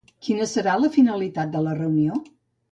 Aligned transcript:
Quina 0.27 0.47
serà 0.51 0.73
la 0.85 0.89
finalitat 0.95 1.55
de 1.59 1.63
la 1.69 1.79
reunió? 1.83 2.21